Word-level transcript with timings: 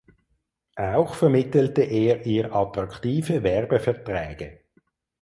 Auch 0.77 1.13
vermittelte 1.13 1.83
er 1.83 2.25
ihr 2.25 2.55
attraktive 2.55 3.43
Werbeverträge. 3.43 4.61